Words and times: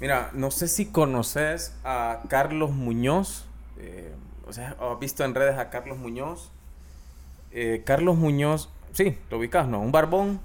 Mira, 0.00 0.30
no 0.32 0.50
sé 0.50 0.66
si 0.68 0.86
conoces 0.86 1.74
a 1.84 2.22
Carlos 2.28 2.70
Muñoz. 2.70 3.46
Eh, 3.78 4.14
o 4.46 4.52
sea, 4.52 4.76
has 4.80 4.98
visto 4.98 5.24
en 5.24 5.34
redes 5.34 5.58
a 5.58 5.70
Carlos 5.70 5.98
Muñoz. 5.98 6.50
Eh, 7.52 7.82
Carlos 7.84 8.16
Muñoz, 8.16 8.70
sí, 8.92 9.18
lo 9.30 9.38
ubicas, 9.38 9.66
¿no? 9.68 9.80
Un 9.80 9.92
barbón. 9.92 10.40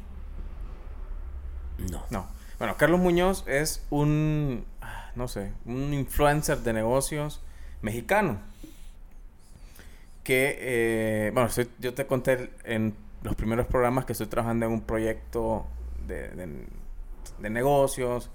No. 1.91 2.04
No. 2.10 2.28
Bueno, 2.57 2.75
Carlos 2.78 3.00
Muñoz 3.00 3.43
es 3.47 3.86
un, 3.89 4.65
ah, 4.82 5.11
no 5.15 5.28
sé, 5.28 5.52
un 5.65 5.93
influencer 5.93 6.60
de 6.60 6.74
negocios 6.74 7.42
mexicano. 7.82 8.39
Que, 10.24 10.57
eh, 10.60 11.32
bueno, 11.33 11.50
soy- 11.50 11.69
yo 11.79 11.93
te 11.93 12.07
conté 12.07 12.50
en 12.64 12.96
los 13.24 13.36
primeros 13.36 13.68
programas 13.68 14.06
que 14.06 14.14
estoy 14.14 14.28
trabajando 14.28 14.65
en 14.65 14.71
un 14.71 14.82
proyecto 14.82 15.65
de, 16.07 16.29
de- 16.29 16.65
de 17.39 17.50
negocios. 17.50 18.29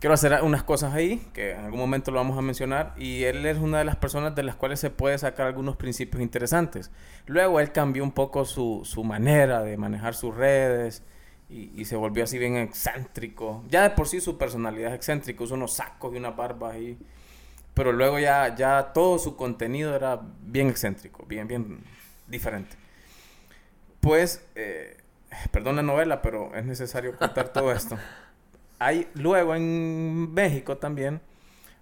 Quiero 0.00 0.14
hacer 0.14 0.42
unas 0.42 0.62
cosas 0.62 0.94
ahí, 0.94 1.28
que 1.34 1.52
en 1.52 1.64
algún 1.66 1.78
momento 1.78 2.10
lo 2.10 2.16
vamos 2.16 2.38
a 2.38 2.40
mencionar, 2.40 2.94
y 2.96 3.24
él 3.24 3.44
es 3.44 3.58
una 3.58 3.78
de 3.78 3.84
las 3.84 3.96
personas 3.96 4.34
de 4.34 4.42
las 4.42 4.56
cuales 4.56 4.80
se 4.80 4.88
puede 4.88 5.18
sacar 5.18 5.46
algunos 5.46 5.76
principios 5.76 6.22
interesantes. 6.22 6.90
Luego 7.26 7.60
él 7.60 7.70
cambió 7.70 8.02
un 8.02 8.12
poco 8.12 8.46
su, 8.46 8.80
su 8.84 9.04
manera 9.04 9.62
de 9.62 9.76
manejar 9.76 10.14
sus 10.14 10.34
redes 10.34 11.02
y, 11.50 11.70
y 11.78 11.84
se 11.84 11.96
volvió 11.96 12.24
así 12.24 12.38
bien 12.38 12.56
excéntrico. 12.56 13.62
Ya 13.68 13.82
de 13.82 13.90
por 13.90 14.08
sí 14.08 14.22
su 14.22 14.38
personalidad 14.38 14.90
es 14.90 14.96
excéntrica, 14.96 15.44
usa 15.44 15.56
unos 15.56 15.74
sacos 15.74 16.14
y 16.14 16.16
una 16.16 16.30
barba 16.30 16.70
ahí. 16.72 16.98
Pero 17.74 17.92
luego 17.92 18.18
ya, 18.18 18.54
ya 18.56 18.94
todo 18.94 19.18
su 19.18 19.36
contenido 19.36 19.94
era 19.94 20.18
bien 20.40 20.70
excéntrico, 20.70 21.26
bien, 21.26 21.46
bien 21.46 21.84
diferente. 22.26 22.74
Pues, 24.00 24.42
eh, 24.54 24.96
perdón 25.50 25.76
la 25.76 25.82
novela, 25.82 26.22
pero 26.22 26.54
es 26.54 26.64
necesario 26.64 27.14
contar 27.16 27.52
todo 27.52 27.70
esto. 27.70 27.98
Hay, 28.80 29.08
luego 29.14 29.54
en 29.54 30.32
México 30.32 30.78
también 30.78 31.20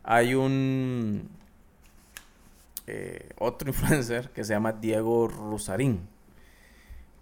hay 0.02 0.34
un 0.34 1.30
eh, 2.88 3.30
otro 3.38 3.68
influencer 3.70 4.30
que 4.30 4.42
se 4.42 4.52
llama 4.52 4.72
Diego 4.72 5.28
Rusarín, 5.28 6.08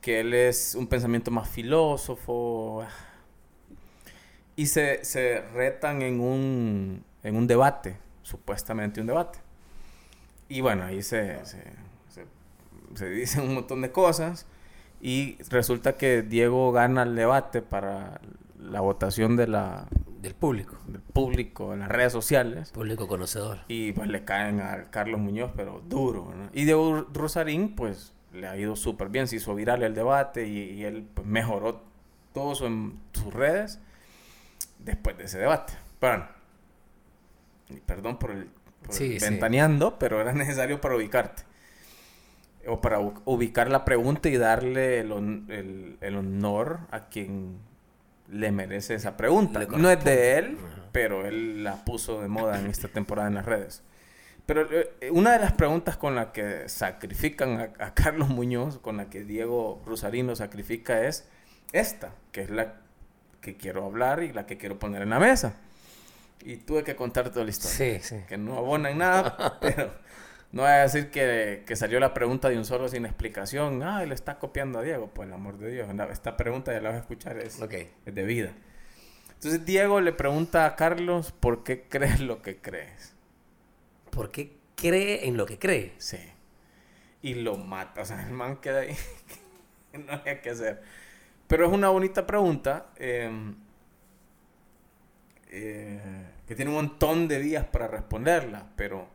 que 0.01 0.21
él 0.21 0.33
es 0.33 0.75
un 0.75 0.87
pensamiento 0.87 1.31
más 1.31 1.49
filósofo 1.49 2.87
y 4.57 4.67
se, 4.67 5.05
se 5.05 5.43
retan 5.53 6.01
en 6.01 6.21
un, 6.21 7.05
en 7.23 7.37
un 7.37 7.47
debate, 7.47 7.99
supuestamente 8.23 9.03
un 9.03 9.09
debate. 9.09 9.41
Y 10.49 10.63
bueno, 10.63 10.85
ahí 10.85 11.03
se, 11.03 11.45
se, 11.45 11.63
se, 12.09 12.25
se 12.95 13.11
dicen 13.11 13.43
un 13.43 13.55
montón 13.55 13.83
de 13.83 13.93
cosas 13.93 14.47
y 15.03 15.37
resulta 15.51 15.99
que 15.99 16.23
Diego 16.23 16.73
gana 16.73 17.03
el 17.03 17.15
debate 17.15 17.61
para 17.61 18.21
la 18.59 18.81
votación 18.81 19.37
de 19.37 19.47
la, 19.47 19.87
Del 20.21 20.35
público. 20.35 20.77
del 20.87 21.01
público 21.01 21.73
en 21.75 21.81
las 21.81 21.89
redes 21.89 22.13
sociales. 22.13 22.71
Público 22.73 23.07
conocedor. 23.09 23.59
Y 23.69 23.93
pues 23.93 24.09
le 24.09 24.25
caen 24.25 24.61
a 24.61 24.91
Carlos 24.91 25.21
Muñoz, 25.21 25.53
pero 25.57 25.83
duro. 25.89 26.33
¿no? 26.37 26.49
Y 26.53 26.65
Diego 26.65 27.07
Rosarín, 27.13 27.75
pues 27.75 28.13
le 28.33 28.47
ha 28.49 28.57
ido 28.57 28.77
súper 28.77 29.09
bien. 29.09 29.27
Se 29.29 29.37
hizo 29.37 29.55
viral 29.55 29.83
el 29.83 29.95
debate 29.95 30.47
y, 30.47 30.59
y 30.73 30.85
él 30.85 31.07
pues, 31.15 31.27
mejoró 31.27 31.83
todo 32.35 32.55
su, 32.55 32.67
en 32.67 32.99
sus 33.13 33.33
redes 33.33 33.79
después 34.79 35.17
de 35.17 35.25
ese 35.25 35.39
debate. 35.39 35.73
Pero 36.01 36.13
bueno, 36.19 36.29
perdón 37.87 38.19
por 38.19 38.31
el, 38.31 38.45
por 38.83 38.91
el 38.91 38.97
Sí, 38.97 39.19
sí. 39.21 39.25
ventaneando, 39.25 39.99
pero 39.99 40.21
era 40.21 40.33
necesario 40.33 40.81
para 40.81 40.97
ubicarte. 40.97 41.43
O 42.69 42.81
para 42.81 42.99
ubicar 42.99 43.71
la 43.71 43.85
pregunta 43.85 44.29
y 44.29 44.37
darle 44.37 44.99
el, 45.01 45.13
el- 45.49 45.99
el 46.01 46.17
honor 46.17 46.81
a 46.91 47.07
quien 47.09 47.59
le 48.29 48.51
merece 48.53 48.95
esa 48.95 49.17
pregunta. 49.17 49.61
No 49.77 49.91
es 49.91 50.03
de 50.05 50.39
él, 50.39 50.59
Ajá. 50.59 50.83
pero 50.93 51.27
él 51.27 51.65
la 51.65 51.85
puso 51.85 52.23
de 52.23 52.29
moda 52.29 52.59
en 52.59 52.67
esta 52.67 52.89
temporada 52.89 53.29
en 53.29 53.35
las 53.35 53.47
redes. 53.47 53.83
Pero 54.47 54.69
eh, 54.71 55.11
una 55.11 55.33
de 55.33 55.41
las 55.41 55.53
preguntas 55.53 55.97
con 55.97 56.15
la 56.15 56.33
que 56.33 56.69
sacrifican 56.69 57.73
a, 57.79 57.85
a 57.85 57.95
Carlos 57.95 58.29
Muñoz, 58.29 58.79
con 58.79 58.97
la 58.97 59.11
que 59.11 59.25
Diego 59.25 59.83
Rosarino 59.87 60.37
sacrifica 60.37 61.07
es 61.07 61.29
esta, 61.73 62.13
que 62.33 62.43
es 62.43 62.51
la 62.51 62.75
que 63.41 63.57
quiero 63.57 63.85
hablar 63.85 64.23
y 64.23 64.33
la 64.33 64.47
que 64.47 64.57
quiero 64.57 64.79
poner 64.79 65.03
en 65.03 65.11
la 65.11 65.19
mesa. 65.19 65.55
Y 66.41 66.59
tuve 66.59 66.85
que 66.85 66.95
contar 66.95 67.31
toda 67.31 67.45
la 67.45 67.51
historia. 67.51 68.01
Sí, 68.01 68.17
sí. 68.17 68.23
Que 68.29 68.37
no 68.37 68.57
abona 68.57 68.91
en 68.91 68.99
nada, 68.99 69.59
pero 69.61 69.91
no 70.53 70.63
voy 70.63 70.71
a 70.71 70.83
decir 70.83 71.11
que, 71.11 71.65
que 71.67 71.77
salió 71.77 72.01
la 72.01 72.15
pregunta 72.15 72.49
de 72.49 72.57
un 72.57 72.65
solo 72.65 72.89
sin 72.89 73.05
explicación. 73.05 73.83
Ah, 73.83 74.05
le 74.05 74.15
está 74.15 74.39
copiando 74.39 74.79
a 74.79 74.83
Diego. 74.83 75.09
Pues 75.13 75.29
el 75.29 75.35
amor 75.35 75.59
de 75.59 75.71
Dios. 75.71 75.89
Esta 76.11 76.37
pregunta 76.37 76.73
ya 76.73 76.81
la 76.81 76.91
vas 76.91 76.99
a 76.99 77.01
escuchar. 77.01 77.39
Es, 77.39 77.61
Ok. 77.61 77.75
es 78.07 78.15
de 78.15 78.25
vida. 78.25 78.53
Entonces 79.35 79.65
Diego 79.67 80.01
le 80.01 80.13
pregunta 80.13 80.65
a 80.67 80.77
Carlos, 80.77 81.33
¿por 81.33 81.63
qué 81.65 81.83
crees 81.89 82.21
lo 82.21 82.43
que 82.43 82.57
crees? 82.57 83.15
¿Por 84.11 84.31
qué 84.31 84.57
cree 84.77 85.27
en 85.29 85.37
lo 85.37 85.47
que 85.47 85.59
cree? 85.59 85.93
Sí. 85.99 86.19
Y 87.23 87.35
lo 87.35 87.57
mata. 87.57 88.03
O 88.03 88.05
sea, 88.05 88.23
el 88.27 88.33
man 88.33 88.57
queda 88.59 88.81
ahí. 88.81 88.97
no 90.07 90.13
había 90.13 90.41
qué 90.41 90.51
hacer. 90.51 90.83
Pero 91.49 91.67
es 91.67 91.73
una 91.73 91.89
bonita 91.91 92.27
pregunta. 92.27 92.87
eh, 92.97 93.31
eh, 95.49 96.01
que 96.47 96.55
tiene 96.55 96.71
un 96.71 96.77
montón 96.77 97.29
de 97.29 97.41
días 97.41 97.65
para 97.67 97.89
responderla. 97.89 98.67
Pero, 98.77 99.09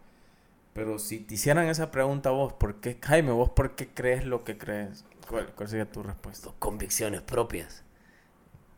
pero 0.74 1.00
si 1.00 1.20
te 1.20 1.36
hicieran 1.36 1.68
esa 1.68 1.92
pregunta 1.92 2.30
a 2.30 2.32
vos, 2.34 2.54
¿por 2.54 2.80
qué, 2.82 2.98
Jaime, 3.02 3.32
vos 3.32 3.50
por 3.52 3.76
qué 3.76 3.90
crees 3.90 4.26
lo 4.26 4.44
que 4.44 4.58
crees? 4.58 5.06
¿Cuál, 5.30 5.54
cuál 5.54 5.70
sería 5.70 5.90
tu 5.92 6.04
respuesta? 6.04 6.50
Convicciones 6.60 7.22
propias. 7.22 7.84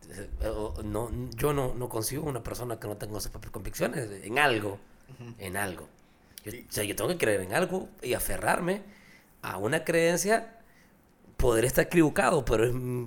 Eh, 0.10 0.30
No, 0.84 1.10
yo 1.36 1.54
no, 1.54 1.74
no 1.74 1.90
consigo 1.90 2.24
una 2.28 2.44
persona 2.44 2.80
que 2.80 2.88
no 2.88 2.98
tenga 2.98 3.20
sus 3.20 3.32
propias 3.32 3.52
convicciones 3.52 4.10
en 4.24 4.40
algo. 4.40 4.80
En 5.38 5.58
algo. 5.58 5.88
Yo, 6.44 6.52
o 6.52 6.72
sea, 6.72 6.84
yo 6.84 6.96
tengo 6.96 7.10
que 7.10 7.18
creer 7.18 7.42
en 7.42 7.54
algo 7.54 7.90
y 8.02 8.14
aferrarme 8.14 8.84
a 9.42 9.58
una 9.58 9.84
creencia. 9.84 10.60
Podré 11.38 11.68
estar 11.68 11.86
equivocado, 11.86 12.46
pero 12.46 12.66
es, 12.66 12.74
mm, 12.74 13.06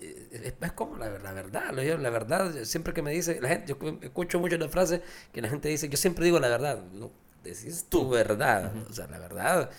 eh, 0.00 0.28
es, 0.32 0.54
es 0.60 0.72
como 0.72 0.96
la, 0.96 1.10
la 1.18 1.32
verdad. 1.32 1.72
La 1.72 2.10
verdad, 2.10 2.64
siempre 2.64 2.92
que 2.94 3.02
me 3.02 3.12
dice, 3.12 3.40
la 3.40 3.48
gente, 3.48 3.74
yo 3.80 3.98
escucho 4.02 4.38
mucho 4.40 4.56
la 4.58 4.68
frase 4.68 5.02
que 5.32 5.42
la 5.42 5.48
gente 5.48 5.68
dice, 5.68 5.88
yo 5.88 5.96
siempre 5.96 6.24
digo 6.24 6.40
la 6.40 6.48
verdad. 6.48 6.82
No, 6.92 7.10
decís 7.50 7.86
tu 7.88 8.08
verdad. 8.08 8.72
O 8.90 8.92
sea, 8.92 9.06
la 9.06 9.18
verdad. 9.18 9.70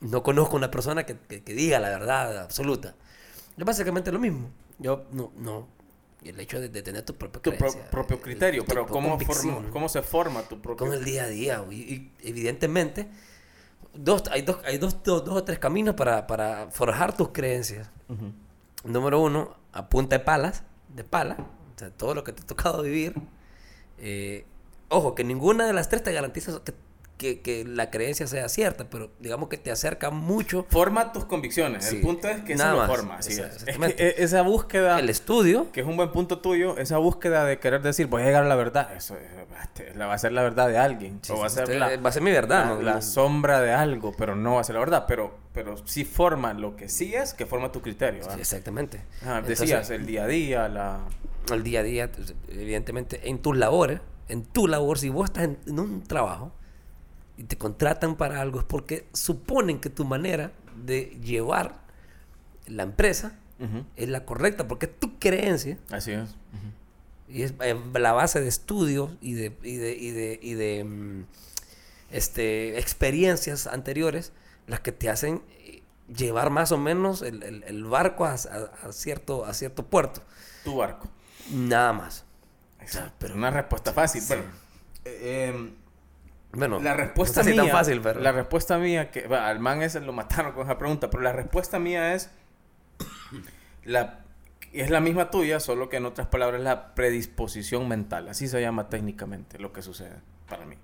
No 0.00 0.22
conozco 0.22 0.56
una 0.56 0.70
persona 0.70 1.04
que, 1.06 1.16
que- 1.18 1.42
que 1.42 1.54
diga 1.54 1.78
la 1.80 1.88
verdad 1.88 2.38
absoluta. 2.38 2.94
Es 3.56 3.64
básicamente 3.64 4.12
lo 4.12 4.18
mismo. 4.18 4.50
Yo 4.78 5.04
no, 5.12 5.32
no. 5.36 5.66
Y 6.22 6.30
el 6.30 6.40
hecho 6.40 6.60
de, 6.60 6.68
de 6.68 6.82
tener 6.82 7.02
tu 7.02 7.14
propia 7.14 7.40
Tu 7.40 7.52
pro- 7.56 7.72
propio 7.90 8.16
eh, 8.16 8.20
criterio, 8.20 8.62
tu 8.62 8.68
pero 8.68 8.86
¿cómo, 8.86 9.18
forma- 9.18 9.70
¿cómo 9.70 9.88
se 9.88 10.02
forma 10.02 10.42
tu 10.42 10.60
propio 10.60 10.86
con 10.86 10.94
el 10.94 11.04
día 11.04 11.24
a 11.24 11.28
día. 11.28 11.58
güey. 11.60 11.78
Y, 11.80 12.12
evidentemente, 12.22 13.08
dos, 13.94 14.24
hay, 14.30 14.42
dos, 14.42 14.58
hay 14.64 14.76
dos, 14.78 15.02
dos, 15.02 15.24
dos 15.24 15.34
o 15.36 15.44
tres 15.44 15.58
caminos 15.58 15.94
para, 15.94 16.26
para 16.26 16.70
forjar 16.70 17.16
tus 17.16 17.30
creencias. 17.30 17.88
Ujú. 18.08 18.32
Número 18.84 19.20
uno, 19.20 19.56
a 19.72 19.88
punta 19.88 20.18
de 20.18 20.24
palas, 20.24 20.62
de 20.94 21.04
pala, 21.04 21.36
o 21.74 21.78
sea, 21.78 21.90
todo 21.90 22.14
lo 22.14 22.22
que 22.22 22.32
te 22.32 22.42
ha 22.42 22.46
tocado 22.46 22.82
vivir. 22.82 23.14
Eh, 23.98 24.44
ojo, 24.88 25.14
que 25.14 25.24
ninguna 25.24 25.66
de 25.66 25.72
las 25.72 25.88
tres 25.88 26.02
te 26.02 26.12
garantiza 26.12 26.60
que, 26.64 26.72
que, 27.16 27.40
que 27.40 27.64
la 27.64 27.90
creencia 27.90 28.26
sea 28.26 28.46
cierta, 28.50 28.90
pero 28.90 29.10
digamos 29.20 29.48
que 29.48 29.56
te 29.56 29.70
acerca 29.70 30.10
mucho 30.10 30.66
Forma 30.68 31.12
tus 31.14 31.24
convicciones. 31.24 31.86
Sí, 31.86 31.96
El 31.96 32.02
punto 32.02 32.28
es 32.28 32.42
que 32.42 32.52
eso 32.52 32.62
nada 32.62 32.74
lo 32.74 32.78
más. 32.80 32.88
forma. 32.90 33.16
así 33.16 33.32
Esa- 33.32 33.46
es. 33.46 33.64
Es 33.66 33.78
que 33.78 33.86
e- 33.96 34.14
esa 34.22 34.42
búsqueda, 34.42 34.98
el 34.98 35.08
estudio. 35.08 35.72
que 35.72 35.80
es 35.80 35.86
un 35.86 35.96
buen 35.96 36.12
punto 36.12 36.40
tuyo, 36.40 36.76
esa 36.76 36.98
búsqueda 36.98 37.44
de 37.46 37.58
querer 37.58 37.80
decir, 37.80 38.06
voy 38.08 38.20
a 38.22 38.26
llegar 38.26 38.44
a 38.44 38.48
la 38.48 38.54
verdad, 38.56 38.94
eso 38.94 39.16
es- 39.16 39.30
este, 39.62 39.94
la 39.94 40.06
va 40.06 40.12
a 40.14 40.18
ser 40.18 40.32
la 40.32 40.42
verdad 40.42 40.68
de 40.68 40.76
alguien. 40.76 41.18
Sí, 41.22 41.32
o 41.32 41.38
va 41.38 41.46
a 41.46 41.50
ser 41.50 41.74
la, 41.74 41.96
va 41.96 42.10
a 42.10 42.12
ser 42.12 42.20
mi 42.22 42.30
verdad. 42.32 42.64
la- 42.66 42.74
¿no? 42.74 42.82
la 42.82 42.94
No- 42.96 43.02
sombra 43.02 43.60
de 43.62 43.72
algo, 43.72 44.12
pero 44.16 44.36
no 44.36 44.56
va 44.56 44.60
a 44.60 44.64
ser 44.64 44.74
la 44.74 44.80
verdad. 44.80 45.04
Pero, 45.08 45.34
pero 45.54 45.74
sí 45.86 46.04
forma 46.04 46.52
lo 46.52 46.76
que 46.76 46.90
sí 46.90 47.14
es, 47.14 47.32
que 47.32 47.46
forma 47.46 47.72
tu 47.72 47.80
criterio. 47.80 48.20
Sí, 48.20 48.26
¿verdad? 48.26 48.40
exactamente. 48.40 49.00
Entonces, 49.22 49.60
decías, 49.60 49.88
el 49.88 50.04
día 50.04 50.24
a 50.24 50.26
día, 50.26 50.68
la... 50.68 51.00
el 51.50 51.62
día 51.62 51.80
a 51.80 51.82
día, 51.82 52.12
pues, 52.12 52.34
evidentemente, 52.50 53.26
en 53.30 53.38
tus 53.38 53.56
labores, 53.56 54.00
en 54.28 54.44
tu 54.44 54.66
labor, 54.66 54.98
si 54.98 55.08
vos 55.08 55.26
estás 55.26 55.44
en, 55.44 55.58
en 55.66 55.78
un 55.80 56.02
trabajo 56.02 56.52
y 57.36 57.44
te 57.44 57.56
contratan 57.56 58.16
para 58.16 58.40
algo, 58.40 58.58
es 58.60 58.64
porque 58.64 59.06
suponen 59.12 59.78
que 59.80 59.90
tu 59.90 60.04
manera 60.04 60.52
de 60.84 61.18
llevar 61.22 61.80
la 62.66 62.82
empresa 62.82 63.38
es 63.96 64.08
la 64.10 64.24
correcta, 64.26 64.68
porque 64.68 64.84
es 64.86 64.98
tu 65.00 65.18
creencia 65.18 65.78
Así 65.90 66.12
es. 66.12 66.34
Y 67.28 67.42
es 67.42 67.54
eh, 67.60 67.74
la 67.94 68.12
base 68.12 68.40
de 68.40 68.48
estudios 68.48 69.12
y 69.22 69.32
de, 69.32 69.56
y 69.62 69.76
de, 69.76 69.96
y 69.96 70.10
de, 70.10 70.38
y 70.42 70.54
de, 70.54 70.84
mm, 70.84 71.24
este, 72.10 72.78
experiencias 72.78 73.66
anteriores 73.66 74.32
las 74.66 74.80
que 74.80 74.92
te 74.92 75.08
hacen 75.08 75.42
eh, 75.60 75.82
llevar 76.14 76.50
más 76.50 76.70
o 76.72 76.76
menos 76.78 77.22
el, 77.22 77.42
el- 77.42 77.62
el 77.64 77.84
barco 77.84 78.26
a, 78.26 78.32
a- 78.34 78.88
a 78.88 78.92
cierto, 78.92 79.44
a 79.46 79.54
cierto 79.54 79.86
puerto. 79.86 80.22
Tu 80.62 80.76
barco. 80.76 81.08
Nada 81.50 81.92
más. 81.94 82.25
Exacto. 82.86 83.14
pero- 83.18 83.34
una 83.34 83.50
respuesta 83.50 83.92
fácil. 83.92 84.22
Sí. 84.22 84.28
Bueno, 84.34 84.44
eh, 85.04 85.48
em, 85.54 85.74
Bueno, 86.52 86.80
la 86.80 86.94
respuesta 86.94 87.42
no 87.42 87.50
mía, 87.50 87.62
tan 87.62 87.70
fácil, 87.70 88.00
pero... 88.00 88.20
la 88.20 88.32
respuesta 88.32 88.78
mía 88.78 89.10
que 89.10 89.26
va, 89.26 89.48
al 89.48 89.60
man 89.60 89.82
ese 89.82 90.00
lo 90.00 90.12
mataron 90.12 90.52
con 90.52 90.64
esa 90.64 90.78
pregunta, 90.78 91.10
pero 91.10 91.22
la 91.22 91.32
respuesta 91.32 91.78
mía 91.78 92.14
es 92.14 92.30
la 93.84 94.20
es 94.72 94.90
la 94.90 95.00
misma 95.00 95.30
tuya, 95.30 95.58
solo 95.60 95.88
que 95.88 95.96
en 95.96 96.04
otras 96.06 96.26
palabras 96.26 96.60
la 96.60 96.94
predisposición 96.94 97.88
mental. 97.88 98.28
Así 98.28 98.46
se 98.46 98.60
llama 98.60 98.88
técnicamente 98.90 99.58
lo 99.58 99.72
que 99.72 99.80
sucede 99.80 100.16
para 100.48 100.66
mí. 100.66 100.76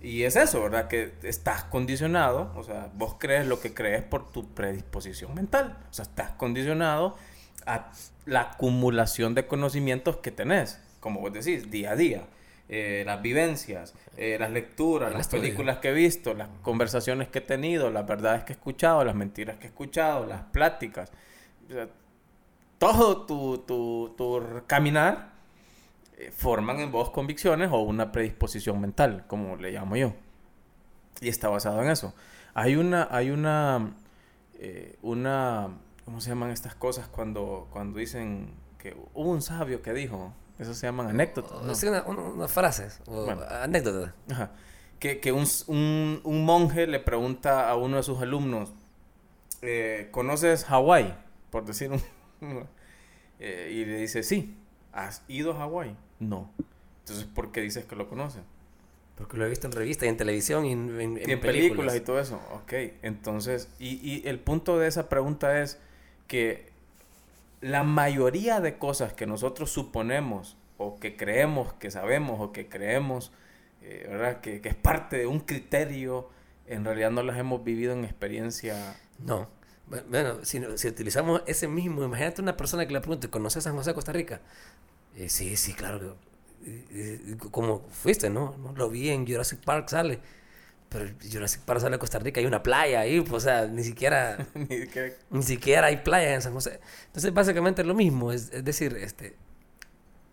Y 0.00 0.22
es 0.24 0.36
eso, 0.36 0.62
¿verdad? 0.62 0.86
Que 0.86 1.14
estás 1.22 1.64
condicionado, 1.64 2.52
o 2.54 2.62
sea, 2.62 2.90
vos 2.94 3.16
crees 3.18 3.46
lo 3.46 3.60
que 3.60 3.72
crees 3.72 4.02
por 4.02 4.30
tu 4.30 4.54
predisposición 4.54 5.34
mental. 5.34 5.78
O 5.90 5.94
sea, 5.94 6.04
estás 6.04 6.32
condicionado 6.32 7.16
a 7.66 7.90
la 8.26 8.42
acumulación 8.42 9.34
de 9.34 9.46
conocimientos 9.46 10.18
que 10.18 10.30
tenés, 10.30 10.78
como 11.04 11.20
vos 11.20 11.34
decís, 11.34 11.70
día 11.70 11.90
a 11.90 11.96
día. 11.96 12.24
Eh, 12.66 13.02
las 13.04 13.20
vivencias, 13.20 13.92
eh, 14.16 14.38
las 14.40 14.50
lecturas, 14.50 15.12
las 15.12 15.28
películas 15.28 15.76
que 15.80 15.90
he 15.90 15.92
visto, 15.92 16.32
las 16.32 16.48
conversaciones 16.62 17.28
que 17.28 17.40
he 17.40 17.42
tenido, 17.42 17.90
las 17.90 18.06
verdades 18.06 18.44
que 18.44 18.54
he 18.54 18.56
escuchado, 18.56 19.04
las 19.04 19.14
mentiras 19.14 19.58
que 19.58 19.64
he 19.64 19.68
escuchado, 19.68 20.24
las 20.24 20.44
pláticas. 20.44 21.12
O 21.68 21.72
sea, 21.74 21.88
todo 22.78 23.26
tu, 23.26 23.58
tu, 23.58 24.14
tu 24.16 24.62
caminar 24.66 25.32
eh, 26.16 26.30
forman 26.34 26.80
en 26.80 26.90
vos 26.90 27.10
convicciones 27.10 27.68
o 27.70 27.80
una 27.80 28.10
predisposición 28.10 28.80
mental, 28.80 29.26
como 29.26 29.56
le 29.56 29.72
llamo 29.72 29.96
yo. 29.96 30.14
Y 31.20 31.28
está 31.28 31.50
basado 31.50 31.82
en 31.82 31.90
eso. 31.90 32.14
Hay 32.54 32.76
una, 32.76 33.08
hay 33.10 33.28
una, 33.28 33.92
eh, 34.54 34.96
una, 35.02 35.68
¿cómo 36.06 36.22
se 36.22 36.30
llaman 36.30 36.50
estas 36.50 36.74
cosas 36.74 37.08
cuando, 37.08 37.68
cuando 37.70 37.98
dicen 37.98 38.54
que 38.78 38.96
hubo 39.12 39.30
un 39.30 39.42
sabio 39.42 39.82
que 39.82 39.92
dijo? 39.92 40.32
Eso 40.58 40.74
se 40.74 40.86
llaman 40.86 41.08
anécdotas. 41.08 41.62
¿no? 41.62 41.90
una, 41.90 42.02
unas 42.02 42.52
frases 42.52 43.00
o 43.06 43.28
anécdotas. 43.28 44.12
Ajá. 44.30 44.52
Que, 44.98 45.20
que 45.20 45.32
un, 45.32 45.46
un, 45.66 46.20
un, 46.22 46.44
monje 46.44 46.86
le 46.86 47.00
pregunta 47.00 47.68
a 47.68 47.76
uno 47.76 47.96
de 47.96 48.02
sus 48.02 48.20
alumnos, 48.22 48.72
eh, 49.62 50.08
¿conoces 50.12 50.64
Hawái? 50.64 51.14
Por 51.50 51.64
decir 51.64 51.90
un... 51.90 52.00
y 53.40 53.84
le 53.84 53.96
dice, 53.96 54.22
sí. 54.22 54.56
¿Has 54.92 55.24
ido 55.26 55.52
a 55.52 55.56
Hawái? 55.56 55.96
No. 56.20 56.50
Entonces, 57.00 57.26
¿por 57.26 57.50
qué 57.50 57.60
dices 57.60 57.84
que 57.84 57.96
lo 57.96 58.08
conoces? 58.08 58.42
Porque 59.16 59.36
lo 59.36 59.44
he 59.44 59.48
visto 59.48 59.66
en 59.66 59.72
revistas 59.72 60.06
y 60.06 60.08
en 60.08 60.16
televisión 60.16 60.64
y 60.64 60.72
en, 60.72 61.18
en, 61.18 61.40
películas. 61.40 61.94
y 61.96 62.00
todo 62.00 62.18
eso. 62.20 62.40
Ok, 62.52 62.72
entonces, 63.02 63.68
y, 63.78 63.94
y 64.08 64.26
el 64.26 64.38
punto 64.38 64.78
de 64.78 64.88
esa 64.88 65.08
pregunta 65.08 65.60
es 65.60 65.78
que 66.26 66.73
la 67.64 67.82
mayoría 67.82 68.60
de 68.60 68.76
cosas 68.76 69.14
que 69.14 69.26
nosotros 69.26 69.70
suponemos 69.70 70.58
o 70.76 71.00
que 71.00 71.16
creemos 71.16 71.72
que 71.74 71.90
sabemos 71.90 72.38
o 72.40 72.52
que 72.52 72.68
creemos, 72.68 73.32
eh, 73.80 74.06
¿verdad? 74.06 74.42
Que, 74.42 74.60
que, 74.60 74.68
es 74.68 74.74
parte 74.74 75.16
de 75.16 75.26
un 75.26 75.40
criterio, 75.40 76.28
en 76.66 76.84
realidad 76.84 77.10
no 77.10 77.22
las 77.22 77.38
hemos 77.38 77.64
vivido 77.64 77.94
en 77.94 78.04
experiencia. 78.04 78.96
No. 79.18 79.48
Bueno, 79.86 80.44
si, 80.44 80.60
si 80.76 80.88
utilizamos 80.88 81.42
ese 81.46 81.66
mismo, 81.66 82.04
imagínate 82.04 82.42
una 82.42 82.54
persona 82.54 82.86
que 82.86 82.92
le 82.92 83.00
pregunte, 83.00 83.30
¿conoces 83.30 83.64
San 83.64 83.74
José 83.76 83.90
de 83.90 83.94
Costa 83.94 84.12
Rica? 84.12 84.42
Eh, 85.16 85.30
sí, 85.30 85.56
sí, 85.56 85.72
claro. 85.72 86.16
Eh, 86.66 87.36
como 87.50 87.80
fuiste, 87.88 88.28
¿no? 88.28 88.56
Lo 88.76 88.90
vi 88.90 89.08
en 89.08 89.26
Jurassic 89.26 89.60
Park, 89.60 89.88
sale. 89.88 90.20
Pero 90.94 91.10
Jurassic 91.28 91.62
Park 91.62 91.80
sale 91.80 91.96
a 91.96 91.98
Costa 91.98 92.20
Rica, 92.20 92.38
hay 92.38 92.46
una 92.46 92.62
playa 92.62 93.00
ahí, 93.00 93.20
pues, 93.20 93.32
o 93.32 93.40
sea, 93.40 93.66
ni 93.70 93.82
siquiera, 93.82 94.46
ni, 95.30 95.42
siquiera 95.42 95.88
hay 95.88 95.96
playa 95.96 96.34
en 96.34 96.40
San 96.40 96.52
José. 96.52 96.78
Entonces, 97.06 97.34
básicamente 97.34 97.82
es 97.82 97.88
lo 97.88 97.94
mismo, 97.94 98.30
es, 98.30 98.52
es, 98.52 98.64
decir, 98.64 98.96
este, 98.96 99.34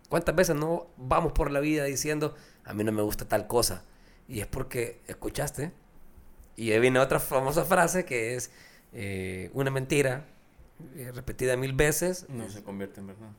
¿cuántas 0.08 0.36
veces 0.36 0.54
no 0.54 0.86
vamos 0.96 1.32
por 1.32 1.50
la 1.50 1.58
vida 1.58 1.82
diciendo, 1.82 2.36
a 2.64 2.74
mí 2.74 2.84
no 2.84 2.92
me 2.92 3.02
gusta 3.02 3.26
tal 3.26 3.48
cosa? 3.48 3.82
Y 4.28 4.38
es 4.38 4.46
porque 4.46 5.00
escuchaste, 5.08 5.72
y 6.54 6.70
ahí 6.70 6.78
viene 6.78 7.00
otra 7.00 7.18
famosa 7.18 7.64
frase 7.64 8.04
que 8.04 8.36
es, 8.36 8.52
eh, 8.92 9.50
una 9.54 9.72
mentira 9.72 10.26
repetida 11.12 11.56
mil 11.56 11.72
veces. 11.72 12.26
No 12.28 12.48
se 12.48 12.62
convierte 12.62 13.00
en 13.00 13.08
verdad 13.08 13.30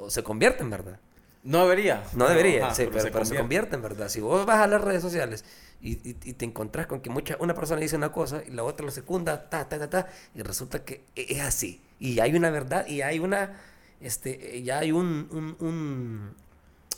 o 0.00 0.10
se 0.10 0.22
convierte 0.22 0.62
en 0.62 0.70
verdad. 0.70 0.98
No 1.44 1.60
debería. 1.60 2.02
No 2.14 2.26
debería, 2.26 2.74
sí, 2.74 2.88
pero, 2.90 3.24
se, 3.26 3.36
convierte. 3.36 3.76
en 3.76 3.82
verdad. 3.82 4.08
Si 4.08 4.20
vos 4.20 4.46
vas 4.46 4.60
a 4.60 4.66
las 4.66 4.80
redes 4.80 5.02
sociales 5.02 5.44
y, 5.82 5.92
y, 6.08 6.14
te 6.14 6.46
encontrás 6.46 6.86
con 6.86 7.02
que 7.02 7.10
mucha, 7.10 7.36
una 7.38 7.54
persona 7.54 7.82
dice 7.82 7.96
una 7.96 8.10
cosa 8.10 8.42
y 8.46 8.50
la 8.50 8.64
otra 8.64 8.86
lo 8.86 8.90
secunda, 8.90 9.50
ta, 9.50 9.68
ta, 9.68 9.78
ta, 9.78 9.90
ta, 9.90 10.08
y 10.34 10.40
resulta 10.40 10.82
que 10.84 11.04
e, 11.14 11.26
es 11.34 11.42
así. 11.42 11.82
Y 12.00 12.18
hay 12.20 12.34
una 12.34 12.48
verdad 12.50 12.86
y 12.86 13.02
hay 13.02 13.18
una, 13.18 13.60
este, 14.00 14.62
ya 14.62 14.78
hay 14.78 14.92
un, 14.92 15.28
un, 15.30 15.56
un, 15.60 16.34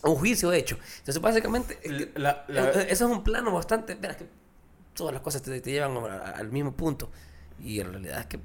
un 0.05 0.15
juicio 0.15 0.53
hecho. 0.53 0.79
Entonces, 0.99 1.21
básicamente, 1.21 1.81
eso 1.85 2.87
es 2.89 3.01
un 3.01 3.25
plano 3.25 3.53
bastante, 3.53 3.97
verás 3.97 4.17
que 4.17 4.29
todas 4.95 5.13
las 5.13 5.23
cosas 5.23 5.43
te, 5.43 5.61
te 5.61 5.71
llevan 5.73 5.97
al 5.97 6.53
mismo 6.53 6.71
punto. 6.73 7.11
Y 7.61 7.81
en 7.81 7.91
realidad 7.91 8.21
es 8.21 8.27
que 8.27 8.39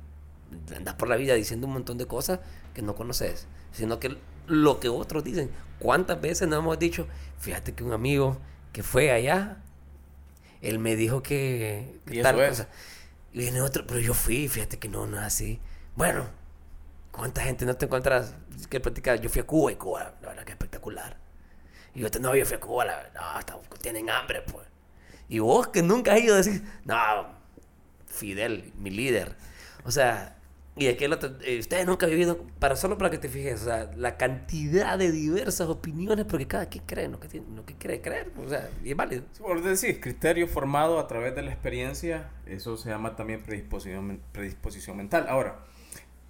andas 0.75 0.95
por 0.95 1.09
la 1.09 1.15
vida 1.15 1.35
diciendo 1.35 1.67
un 1.67 1.73
montón 1.73 1.99
de 1.99 2.07
cosas 2.07 2.39
que 2.73 2.81
no 2.81 2.95
conoces, 2.95 3.45
sino 3.71 3.99
que 3.99 4.17
lo 4.47 4.79
que 4.79 4.89
otros 4.89 5.23
dicen. 5.23 5.49
¿Cuántas 5.79 6.21
veces 6.21 6.47
nos 6.47 6.59
hemos 6.59 6.77
dicho, 6.77 7.07
fíjate 7.39 7.73
que 7.73 7.83
un 7.83 7.93
amigo 7.93 8.37
que 8.71 8.83
fue 8.83 9.11
allá, 9.11 9.57
él 10.61 10.79
me 10.79 10.95
dijo 10.95 11.23
que, 11.23 11.99
tal 12.21 12.35
cosa. 12.35 12.67
Y 13.33 13.39
viene 13.39 13.61
otro, 13.61 13.85
pero 13.87 13.99
yo 13.99 14.13
fui, 14.13 14.47
fíjate 14.47 14.77
que 14.77 14.89
no, 14.89 15.07
no 15.07 15.17
es 15.17 15.23
así. 15.23 15.59
Bueno, 15.95 16.27
¿cuánta 17.11 17.41
gente 17.41 17.65
no 17.65 17.75
te 17.75 17.85
encuentras 17.85 18.35
que 18.69 18.79
platicar? 18.79 19.19
Yo 19.19 19.29
fui 19.29 19.41
a 19.41 19.45
Cuba 19.45 19.71
y 19.71 19.75
Cuba, 19.75 20.13
la 20.21 20.29
verdad 20.29 20.43
que 20.43 20.51
espectacular. 20.51 21.17
Y 21.93 22.01
yo, 22.01 22.09
no, 22.19 22.35
yo 22.35 22.45
fui 22.45 22.57
a 22.57 22.59
Cuba, 22.59 22.85
la 22.85 22.95
verdad, 22.97 23.45
no, 23.49 23.77
tienen 23.79 24.09
hambre, 24.09 24.41
pues. 24.41 24.67
Y 25.29 25.39
vos 25.39 25.67
que 25.69 25.81
nunca 25.81 26.13
has 26.13 26.21
ido 26.21 26.35
a 26.35 26.37
decir, 26.37 26.61
no, 26.85 26.95
Fidel, 28.07 28.73
mi 28.77 28.89
líder. 28.89 29.35
O 29.85 29.91
sea, 29.91 30.37
y 30.75 30.87
aquí 30.87 31.03
el 31.03 31.11
otro, 31.11 31.31
eh, 31.43 31.59
ustedes 31.59 31.85
nunca 31.85 32.05
han 32.05 32.11
vivido, 32.11 32.45
para 32.59 32.77
solo 32.77 32.97
para 32.97 33.09
que 33.09 33.17
te 33.17 33.27
fijes, 33.27 33.61
o 33.63 33.65
sea, 33.65 33.91
la 33.97 34.15
cantidad 34.15 34.97
de 34.97 35.11
diversas 35.11 35.67
opiniones, 35.67 36.25
porque 36.25 36.47
cada 36.47 36.67
quien 36.67 36.85
cree 36.85 37.09
lo 37.09 37.19
que, 37.19 37.27
tiene, 37.27 37.45
lo 37.53 37.65
que 37.65 37.75
quiere 37.75 37.99
creer, 38.01 38.31
o 38.37 38.47
sea, 38.47 38.69
y 38.81 38.91
es 38.91 38.95
válido. 38.95 39.23
Sí, 39.33 39.41
por 39.43 39.61
decir, 39.61 39.99
criterio 39.99 40.47
formado 40.47 40.97
a 40.97 41.07
través 41.07 41.35
de 41.35 41.41
la 41.41 41.51
experiencia, 41.51 42.31
eso 42.45 42.77
se 42.77 42.89
llama 42.89 43.17
también 43.17 43.43
predisposición, 43.43 44.21
predisposición 44.31 44.95
mental. 44.95 45.25
Ahora, 45.27 45.59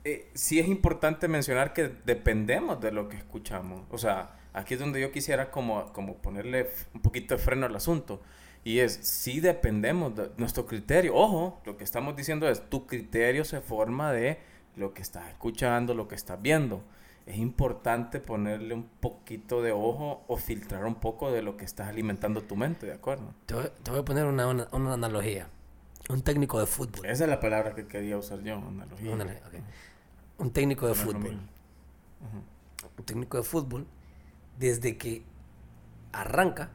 eh, 0.04 0.32
sí 0.34 0.60
es 0.60 0.68
importante 0.68 1.28
mencionar 1.28 1.74
que 1.74 1.92
dependemos 2.06 2.82
de 2.82 2.92
lo 2.92 3.10
que 3.10 3.18
escuchamos, 3.18 3.84
o 3.92 4.00
sea, 4.00 4.40
aquí 4.54 4.74
es 4.74 4.80
donde 4.80 5.00
yo 5.00 5.12
quisiera 5.12 5.52
como, 5.52 5.94
como 5.94 6.18
ponerle 6.18 6.72
un 6.96 7.02
poquito 7.02 7.36
de 7.36 7.44
freno 7.44 7.68
al 7.68 7.76
asunto. 7.76 8.24
Y 8.64 8.80
es, 8.80 8.94
si 8.94 9.40
dependemos 9.40 10.16
de 10.16 10.32
nuestro 10.38 10.66
criterio. 10.66 11.16
Ojo, 11.16 11.62
lo 11.66 11.78
que 11.78 11.84
estamos 11.84 12.16
diciendo 12.16 12.48
es, 12.48 12.70
tu 12.70 12.86
criterio 12.86 13.44
se 13.44 13.62
forma 13.62 14.12
de 14.12 14.40
lo 14.76 14.94
que 14.94 15.02
estás 15.02 15.28
escuchando, 15.30 15.94
lo 15.94 16.08
que 16.08 16.16
estás 16.16 16.42
viendo. 16.42 16.84
Es 17.26 17.38
importante 17.38 18.20
ponerle 18.20 18.74
un 18.74 18.84
poquito 18.84 19.62
de 19.62 19.72
ojo 19.72 20.24
o 20.28 20.38
filtrar 20.38 20.86
un 20.86 20.96
poco 20.96 21.32
de 21.32 21.42
lo 21.42 21.58
que 21.58 21.66
estás 21.66 21.88
alimentando 21.88 22.42
tu 22.42 22.56
mente, 22.56 22.86
¿de 22.86 22.94
acuerdo? 22.94 23.34
Te 23.46 23.54
voy, 23.56 24.00
a 24.00 24.06
poner 24.06 24.26
una, 24.26 24.48
una, 24.48 24.94
analogía. 24.94 25.48
Un 26.10 26.22
técnico 26.22 26.60
de 26.60 26.66
fútbol. 26.66 27.06
Esa 27.06 27.24
es 27.24 27.30
la 27.30 27.40
palabra 27.40 27.74
que 27.74 27.88
quería 27.88 28.18
usar 28.18 28.42
yo, 28.42 28.56
analogía. 28.56 29.12
Un 30.38 30.52
técnico 30.52 30.88
de 30.88 30.96
fútbol. 30.96 31.40
Un 32.98 33.06
técnico 33.06 33.38
de 33.38 33.44
fútbol, 33.44 33.88
desde 34.58 34.98
que 34.98 35.24
arranca 36.12 36.72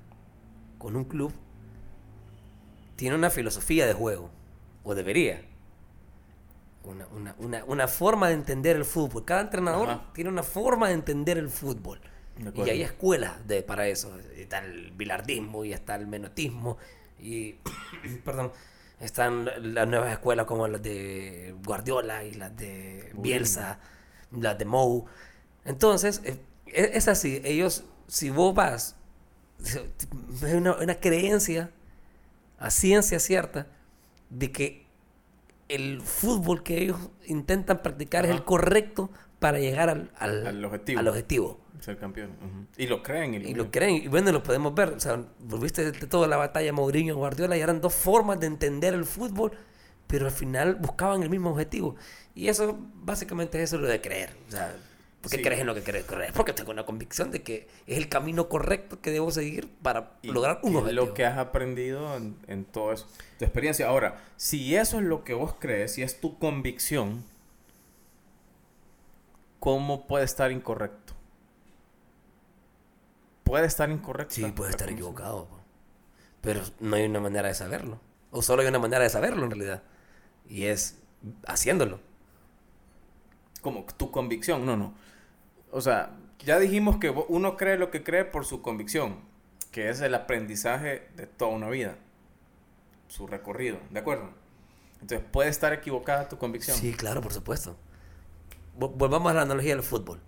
con 0.78 0.96
un 0.96 1.04
club 1.04 1.32
tiene 2.96 3.14
una 3.14 3.30
filosofía 3.30 3.86
de 3.86 3.92
juego, 3.92 4.30
o 4.82 4.94
debería. 4.94 5.42
Una, 6.82 7.06
una, 7.08 7.34
una, 7.38 7.64
una 7.64 7.88
forma 7.88 8.28
de 8.28 8.34
entender 8.34 8.76
el 8.76 8.84
fútbol. 8.84 9.24
Cada 9.24 9.42
entrenador 9.42 10.00
tiene 10.12 10.30
una 10.30 10.42
forma 10.42 10.88
de 10.88 10.94
entender 10.94 11.36
el 11.36 11.50
fútbol. 11.50 12.00
Y 12.54 12.70
hay 12.70 12.82
escuelas 12.82 13.46
de, 13.46 13.62
para 13.62 13.88
eso. 13.88 14.18
Está 14.36 14.58
el 14.58 14.92
bilardismo 14.92 15.64
y 15.64 15.72
está 15.72 15.96
el 15.96 16.06
menotismo. 16.06 16.78
Y, 17.18 17.56
perdón, 18.24 18.52
están 19.00 19.50
las 19.74 19.88
nuevas 19.88 20.12
escuelas 20.12 20.46
como 20.46 20.68
las 20.68 20.82
de 20.82 21.54
Guardiola 21.64 22.24
y 22.24 22.34
las 22.34 22.56
de 22.56 23.10
Bielsa, 23.14 23.78
las 24.30 24.56
de 24.56 24.64
Mou. 24.64 25.06
Entonces, 25.64 26.20
es, 26.24 26.38
es, 26.66 27.08
así. 27.08 27.40
Ellos, 27.44 27.84
si 28.06 28.30
vos 28.30 28.54
vas, 28.54 28.96
es 29.64 30.54
una, 30.54 30.76
una 30.76 30.94
creencia 30.94 31.70
a 32.58 32.70
ciencia 32.70 33.18
cierta 33.18 33.66
de 34.30 34.52
que 34.52 34.86
el 35.68 36.00
fútbol 36.00 36.62
que 36.62 36.82
ellos 36.82 36.98
intentan 37.26 37.82
practicar 37.82 38.24
es 38.24 38.30
el 38.30 38.44
correcto 38.44 39.10
para 39.38 39.58
llegar 39.58 39.90
al, 39.90 40.10
al, 40.18 40.64
objetivo. 40.64 41.00
al 41.00 41.08
objetivo. 41.08 41.60
Ser 41.80 41.98
campeón. 41.98 42.30
Y 42.76 42.86
lo 42.86 43.02
creen. 43.02 43.34
Y 43.34 43.54
lo, 43.54 43.70
creen. 43.70 43.96
Y 43.96 44.08
bueno, 44.08 44.32
lo 44.32 44.42
podemos 44.42 44.74
ver. 44.74 44.90
O 44.90 45.00
sea, 45.00 45.22
volviste 45.40 45.92
de 45.92 46.06
toda 46.06 46.26
la 46.26 46.36
batalla 46.36 46.72
Mourinho-Guardiola 46.72 47.56
y 47.56 47.60
eran 47.60 47.80
dos 47.80 47.94
formas 47.94 48.40
de 48.40 48.46
entender 48.46 48.94
el 48.94 49.04
fútbol, 49.04 49.52
pero 50.06 50.26
al 50.26 50.32
final 50.32 50.76
buscaban 50.76 51.22
el 51.22 51.30
mismo 51.30 51.50
objetivo. 51.50 51.96
Y 52.34 52.48
eso, 52.48 52.78
básicamente, 52.94 53.62
es 53.62 53.70
eso 53.70 53.78
lo 53.78 53.88
de 53.88 54.00
creer. 54.00 54.36
O 54.48 54.50
sea, 54.50 54.74
porque 55.30 55.42
crees 55.42 55.60
en 55.60 55.66
lo 55.66 55.74
que 55.74 55.82
crees, 55.82 56.04
crees 56.04 56.32
porque 56.32 56.52
tengo 56.52 56.70
una 56.70 56.84
convicción 56.84 57.30
de 57.30 57.42
que 57.42 57.68
es 57.86 57.98
el 57.98 58.08
camino 58.08 58.48
correcto 58.48 59.00
que 59.00 59.10
debo 59.10 59.30
seguir 59.30 59.68
para 59.82 60.18
lograr 60.22 60.60
un 60.62 60.76
objetivo. 60.76 61.06
lo 61.06 61.14
que 61.14 61.24
has 61.24 61.38
aprendido 61.38 62.16
en, 62.16 62.36
en 62.46 62.64
todo 62.64 62.92
eso, 62.92 63.06
tu 63.38 63.44
experiencia. 63.44 63.88
Ahora, 63.88 64.24
si 64.36 64.76
eso 64.76 64.98
es 64.98 65.04
lo 65.04 65.24
que 65.24 65.34
vos 65.34 65.54
crees, 65.58 65.94
si 65.94 66.02
es 66.02 66.20
tu 66.20 66.38
convicción, 66.38 67.24
¿cómo 69.60 70.06
puede 70.06 70.24
estar 70.24 70.52
incorrecto? 70.52 71.14
Puede 73.46 73.66
estar 73.66 73.90
incorrecto. 73.90 74.34
Sí, 74.34 74.44
puede 74.46 74.70
estar 74.70 74.90
equivocado. 74.90 75.46
po. 75.46 75.60
Pero 76.40 76.62
no 76.80 76.96
hay 76.96 77.04
una 77.04 77.20
manera 77.20 77.48
de 77.48 77.54
saberlo. 77.54 78.00
O 78.32 78.42
solo 78.42 78.62
hay 78.62 78.68
una 78.68 78.80
manera 78.80 79.04
de 79.04 79.10
saberlo 79.10 79.44
en 79.44 79.50
realidad. 79.50 79.82
Y 80.48 80.64
es 80.64 80.98
haciéndolo. 81.46 82.00
Como 83.62 83.84
tu 83.96 84.10
convicción, 84.10 84.66
no, 84.66 84.76
no. 84.76 84.94
O 85.76 85.82
sea, 85.82 86.16
ya 86.38 86.58
dijimos 86.58 86.96
que 86.96 87.10
uno 87.10 87.58
cree 87.58 87.76
lo 87.76 87.90
que 87.90 88.02
cree 88.02 88.24
por 88.24 88.46
su 88.46 88.62
convicción, 88.62 89.16
que 89.70 89.90
es 89.90 90.00
el 90.00 90.14
aprendizaje 90.14 91.06
de 91.16 91.26
toda 91.26 91.50
una 91.50 91.68
vida, 91.68 91.96
su 93.08 93.26
recorrido, 93.26 93.78
¿de 93.90 94.00
acuerdo? 94.00 94.30
Entonces, 95.02 95.20
puede 95.30 95.50
estar 95.50 95.74
equivocada 95.74 96.30
tu 96.30 96.38
convicción. 96.38 96.78
Sí, 96.78 96.94
claro, 96.94 97.20
por 97.20 97.34
supuesto. 97.34 97.76
Vo- 98.78 98.90
Volvamos 98.96 99.30
a 99.30 99.34
la 99.34 99.42
analogía 99.42 99.74
del 99.74 99.84
fútbol. 99.84 100.18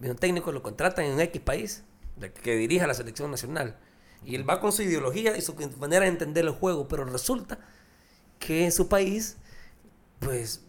Un 0.00 0.16
técnico 0.16 0.52
lo 0.52 0.62
contratan 0.62 1.04
en 1.04 1.12
un 1.12 1.20
X 1.20 1.42
país 1.42 1.84
que 2.42 2.56
dirija 2.56 2.86
la 2.86 2.94
selección 2.94 3.30
nacional. 3.30 3.76
Y 4.24 4.36
él 4.36 4.48
va 4.48 4.58
con 4.58 4.72
su 4.72 4.80
ideología 4.80 5.36
y 5.36 5.42
su 5.42 5.54
manera 5.78 6.06
de 6.06 6.10
entender 6.12 6.46
el 6.46 6.52
juego, 6.52 6.88
pero 6.88 7.04
resulta 7.04 7.58
que 8.38 8.64
en 8.64 8.72
su 8.72 8.88
país, 8.88 9.36
pues, 10.20 10.64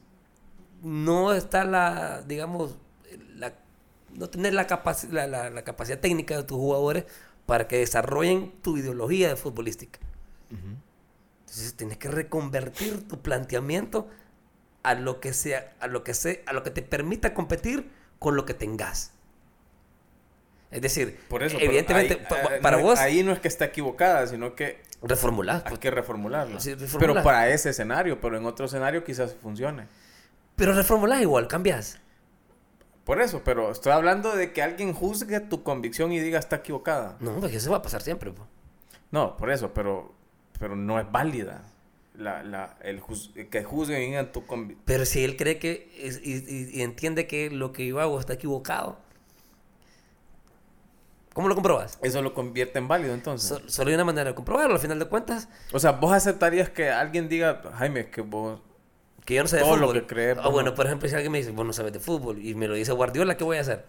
no 0.84 1.32
está 1.32 1.64
la, 1.64 2.22
digamos, 2.24 2.76
no 4.16 4.30
tener 4.30 4.54
la, 4.54 4.68
capaci- 4.68 5.10
la, 5.10 5.28
la- 5.28 5.50
la 5.50 5.64
capacidad 5.64 6.00
técnica 6.00 6.36
de 6.38 6.44
tus 6.44 6.58
jugadores 6.58 7.06
para 7.46 7.68
que 7.68 7.78
desarrollen 7.78 8.54
tu 8.62 8.78
ideología 8.78 9.30
de 9.30 9.36
futbolística. 9.36 10.00
Entonces 10.50 11.76
tienes 11.76 11.98
que 11.98 12.08
reconvertir 12.10 13.08
tu 13.08 13.22
planteamiento 13.22 14.08
a 14.84 14.94
lo 14.96 15.20
que 15.20 15.34
sea, 15.34 15.74
a 15.80 15.88
lo 15.88 16.04
que 16.04 16.14
sea, 16.14 16.36
a 16.48 16.54
lo 16.54 16.64
que 16.64 16.72
te 16.72 16.82
permita 16.82 17.34
competir 17.34 17.90
con 18.20 18.36
lo 18.36 18.46
que 18.46 18.54
tengas. 18.54 19.12
Es 20.72 20.82
decir, 20.82 21.20
Por 21.30 21.44
eso, 21.44 21.58
evidentemente, 21.60 22.16
ahí- 22.16 22.26
pa- 22.28 22.56
eh, 22.56 22.60
para 22.62 22.78
no- 22.78 22.84
vos, 22.84 23.00
Ahí 23.00 23.24
no 23.24 23.32
es 23.32 23.40
que 23.40 23.48
está 23.48 23.66
equivocada, 23.66 24.28
sino 24.28 24.56
que 24.56 24.82
reformular. 25.02 25.64
hay 25.66 25.78
que 25.78 25.92
reformularlo. 25.92 26.60
Sí, 26.60 26.74
reformular. 26.74 27.14
Pero 27.16 27.24
para 27.24 27.50
ese 27.50 27.70
escenario, 27.70 28.20
pero 28.20 28.38
en 28.38 28.46
otro 28.46 28.66
escenario 28.66 29.04
quizás 29.04 29.36
funcione. 29.42 29.88
Pero 30.56 30.74
reformular 30.74 31.22
igual, 31.22 31.48
cambias. 31.48 32.00
Por 33.06 33.22
eso, 33.22 33.42
pero 33.46 33.72
estoy 33.72 33.92
hablando 33.94 34.36
de 34.36 34.52
que 34.52 34.62
alguien 34.64 34.94
juzgue 34.94 35.40
tu 35.40 35.64
convicción 35.64 36.12
y 36.12 36.20
diga 36.20 36.40
está 36.40 36.58
equivocada. 36.58 37.16
No, 37.20 37.40
porque 37.40 37.58
eso 37.58 37.72
va 37.72 37.78
a 37.78 37.82
pasar 37.82 38.02
siempre. 38.02 38.32
po. 38.32 38.46
No, 39.12 39.38
por 39.38 39.52
eso, 39.52 39.74
pero, 39.74 40.14
pero 40.60 40.76
no 40.76 41.00
es 41.00 41.10
válida 41.12 41.64
la, 42.16 42.42
la, 42.44 42.78
el 42.82 43.00
juz- 43.02 43.32
que 43.50 43.64
juzguen 43.64 44.00
digan 44.02 44.32
tu 44.32 44.46
convicción. 44.48 44.82
Pero 44.86 45.06
si 45.06 45.24
él 45.24 45.38
cree 45.38 45.60
que 45.60 45.92
es- 46.02 46.20
y, 46.24 46.34
y- 46.36 46.80
y 46.80 46.82
entiende 46.82 47.28
que 47.28 47.50
lo 47.52 47.72
que 47.72 47.86
yo 47.86 48.00
hago 48.00 48.20
está 48.20 48.34
equivocado, 48.34 48.98
¿cómo 51.34 51.48
lo 51.48 51.56
comprobas? 51.56 52.00
Eso 52.02 52.22
lo 52.22 52.34
convierte 52.34 52.80
en 52.80 52.88
válido 52.88 53.14
entonces. 53.14 53.50
So- 53.50 53.62
solo 53.70 53.90
hay 53.90 53.96
una 53.96 54.06
manera 54.06 54.30
de 54.32 54.36
comprobarlo, 54.36 54.74
al 54.74 54.80
final 54.80 54.98
de 55.00 55.06
cuentas, 55.06 55.50
o 55.74 55.80
sea, 55.80 55.92
vos 55.92 56.12
aceptarías 56.14 56.70
que 56.70 56.90
alguien 56.90 57.28
diga, 57.30 57.62
Jaime, 57.78 58.10
que 58.10 58.22
vos... 58.22 58.62
que 59.26 59.34
yo 59.36 59.42
no 59.42 59.48
sé 59.48 59.58
de 59.58 59.64
Todo 59.64 59.76
lo 59.78 59.88
fútbol. 59.88 60.02
que 60.02 60.08
cree, 60.08 60.36
Ah, 60.40 60.50
bueno, 60.50 60.70
no. 60.72 60.76
por 60.76 60.86
ejemplo, 60.86 61.10
si 61.10 61.16
alguien 61.16 61.32
me 61.32 61.40
dice, 61.40 61.52
vos 61.52 61.66
no 61.66 61.74
sabes 61.74 61.92
de 61.94 62.00
fútbol, 62.00 62.40
y 62.44 62.56
me 62.56 62.68
lo 62.68 62.76
dice 62.76 62.92
Guardiola, 62.94 63.36
¿qué 63.38 63.44
voy 63.44 63.58
a 63.58 63.62
hacer? 63.62 63.86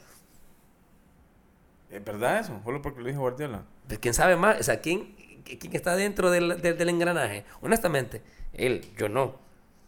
¿Es 1.91 2.05
verdad 2.05 2.41
eso? 2.41 2.61
Solo 2.65 2.83
porque 2.83 3.01
lo 3.01 3.07
dijo 3.09 3.21
Guardiola. 3.21 3.63
Pues, 3.87 3.99
¿Quién 4.01 4.15
sabe 4.15 4.37
más? 4.37 4.61
O 4.61 4.63
sea, 4.63 4.81
¿quién, 4.81 5.15
quién 5.45 5.75
está 5.75 5.95
dentro 5.95 6.31
del, 6.31 6.61
del, 6.61 6.77
del 6.77 6.89
engranaje? 6.89 7.45
Honestamente, 7.61 8.23
él, 8.53 8.85
yo 8.97 9.09
no. 9.09 9.37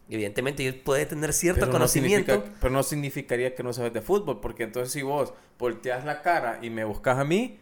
Evidentemente, 0.09 0.65
él 0.65 0.75
puede 0.75 1.05
tener 1.05 1.33
cierto 1.33 1.59
Pero 1.59 1.67
no, 1.67 1.73
conocimiento. 1.73 2.31
significa- 2.33 2.57
pero 2.61 2.73
no 2.73 2.83
significaría 2.83 3.53
que 3.53 3.61
no 3.63 3.73
sabes 3.73 3.93
de 3.93 4.01
fútbol, 4.01 4.39
porque 4.39 4.63
entonces 4.63 4.91
si 4.91 5.01
vos 5.03 5.33
volteas 5.59 6.03
la 6.05 6.21
cara 6.21 6.59
y 6.61 6.69
me 6.71 6.83
buscas 6.83 7.17
a 7.19 7.23
mí, 7.25 7.59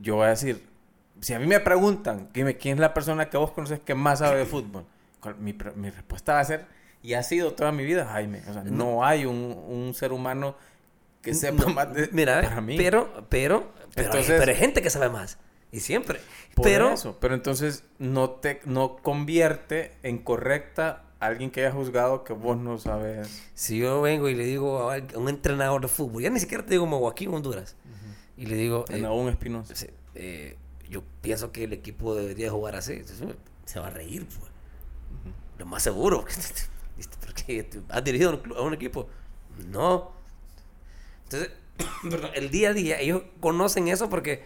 yo 0.00 0.16
voy 0.16 0.26
a 0.26 0.30
decir, 0.30 0.68
si 1.20 1.34
a 1.34 1.38
mí 1.40 1.46
me 1.46 1.58
preguntan, 1.58 2.28
dime, 2.32 2.56
¿quién 2.56 2.74
es 2.74 2.80
la 2.80 2.94
persona 2.94 3.28
que 3.28 3.36
vos 3.38 3.50
conoces 3.50 3.80
que 3.80 3.94
más 3.96 4.20
sabe 4.20 4.38
de 4.38 4.46
fútbol? 4.46 4.84
¿Cuál- 5.20 5.36
Mi, 5.38 5.56
mi 5.74 5.90
respuesta 5.90 6.34
va 6.34 6.40
a 6.40 6.44
ser, 6.44 6.64
y 7.02 7.14
ha 7.14 7.22
sido 7.22 7.52
toda 7.54 7.72
mi 7.72 7.84
vida, 7.84 8.06
Jaime. 8.06 8.42
O 8.48 8.52
sea, 8.52 8.62
no 8.64 9.04
hay 9.04 9.24
un, 9.26 9.36
un 9.68 9.94
ser 9.94 10.12
humano 10.12 10.56
que 11.22 11.34
sepa 11.34 11.64
No, 11.64 11.74
más 11.74 11.92
de, 11.94 12.08
Mira, 12.12 12.40
para 12.42 12.60
mí. 12.60 12.76
pero, 12.76 13.26
pero, 13.28 13.72
pero, 13.94 14.06
Entonces- 14.06 14.30
hay, 14.30 14.38
pero 14.38 14.52
hay 14.52 14.58
gente 14.58 14.82
que 14.82 14.90
sabe 14.90 15.08
más. 15.08 15.38
Y 15.72 15.80
siempre. 15.80 16.20
Por 16.54 16.64
pero, 16.64 16.90
eso. 16.92 17.16
Pero 17.20 17.34
entonces 17.34 17.84
no 17.98 18.30
te 18.30 18.60
no 18.64 18.96
convierte 18.96 19.92
en 20.02 20.18
correcta 20.18 21.04
a 21.20 21.26
alguien 21.26 21.50
que 21.50 21.60
haya 21.60 21.70
juzgado 21.72 22.24
que 22.24 22.32
vos 22.32 22.56
no 22.56 22.78
sabes. 22.78 23.44
si 23.54 23.78
yo 23.78 24.00
vengo 24.00 24.28
y 24.28 24.34
le 24.34 24.44
digo 24.44 24.90
a 24.90 24.96
un 25.16 25.28
entrenador 25.28 25.80
de 25.82 25.88
fútbol, 25.88 26.22
ya 26.22 26.30
ni 26.30 26.40
siquiera 26.40 26.64
te 26.64 26.70
digo 26.70 26.84
como 26.84 26.98
Joaquín 26.98 27.32
Honduras, 27.32 27.76
y 28.36 28.46
le 28.46 28.56
digo, 28.56 28.84
En 28.88 29.04
eh, 29.04 29.06
aún 29.06 29.28
Espinosa. 29.28 29.74
Eh, 30.14 30.56
yo 30.88 31.02
pienso 31.20 31.52
que 31.52 31.64
el 31.64 31.72
equipo 31.72 32.14
debería 32.16 32.50
jugar 32.50 32.74
así. 32.74 33.02
Se 33.64 33.78
va 33.78 33.86
a 33.88 33.90
reír, 33.90 34.26
pues. 34.26 34.50
Lo 35.58 35.66
más 35.66 35.82
seguro. 35.82 36.24
Has 37.88 38.04
dirigido 38.04 38.30
a 38.30 38.34
un, 38.34 38.42
clu- 38.42 38.56
a 38.56 38.62
un 38.62 38.74
equipo. 38.74 39.08
No. 39.68 40.12
Entonces, 41.24 41.50
perdón, 42.10 42.30
el 42.34 42.50
día 42.50 42.70
a 42.70 42.72
día, 42.72 43.00
ellos 43.00 43.22
conocen 43.40 43.88
eso 43.88 44.08
porque 44.10 44.42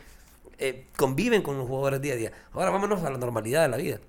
eh, 0.59 0.87
conviven 0.97 1.43
con 1.43 1.59
los 1.59 1.67
jugadores 1.67 2.01
día 2.01 2.15
a 2.15 2.17
día. 2.17 2.33
Ahora 2.53 2.71
vámonos 2.71 3.03
a 3.05 3.11
la 3.11 3.19
normalidad 3.19 3.63
de 3.63 3.69
la 3.69 3.77
vida. 3.77 4.01